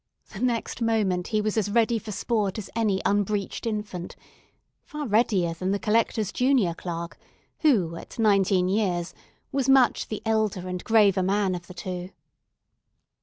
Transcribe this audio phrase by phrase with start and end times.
[0.33, 4.15] The next moment he was as ready for sport as any unbreeched infant:
[4.83, 7.19] far readier than the Collector's junior clerk,
[7.59, 9.13] who at nineteen years
[9.51, 12.09] was much the elder and graver man of the two.